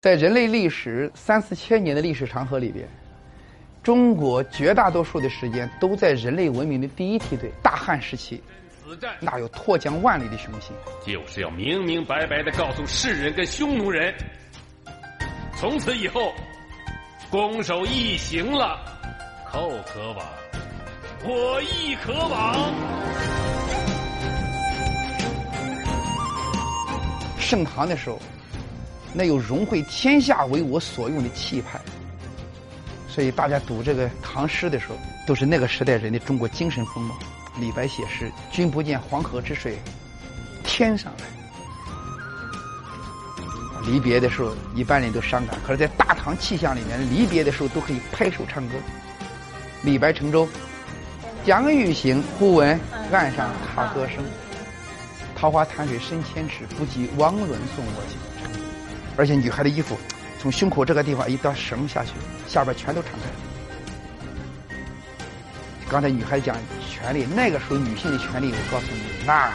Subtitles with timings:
[0.00, 2.88] 在人类历史三四千年的历史长河里边，
[3.82, 7.52] 中国绝大多数的时间都在人类文明的第一梯队。
[7.62, 8.42] 大汉时期，
[8.82, 10.74] 此战那有拓疆万里的雄心。
[11.04, 14.14] 就是要明明白白的告诉世人跟匈奴人，
[15.58, 16.32] 从此以后，
[17.28, 18.80] 攻守一行了，
[19.52, 20.26] 寇可往，
[21.24, 22.72] 我亦可往。
[27.38, 28.18] 盛唐的时候，
[29.12, 31.80] 那有融汇天下为我所用的气派。
[33.08, 34.96] 所以大家读这个唐诗的时候，
[35.26, 37.18] 都是那个时代人的中国精神风貌。
[37.58, 39.78] 李白写诗：“君不见黄河之水
[40.62, 41.24] 天上来。”
[43.84, 48.74] 离别的时候，一般人都伤感，可是，在大唐气象里面，离别的时候都可以拍手唱歌。
[49.82, 50.48] 李白乘舟，
[51.44, 52.78] 将欲行，忽闻
[53.10, 54.22] 岸上踏歌声。
[55.34, 58.16] 桃花潭水深千尺，不及汪伦送我情。
[59.16, 59.98] 而且女孩的衣服
[60.40, 62.12] 从胸口这个地方一道绳下去，
[62.48, 64.74] 下边全都敞开。
[65.90, 66.56] 刚才女孩讲
[66.88, 69.50] 权利，那个时候女性的权利，我告诉你，那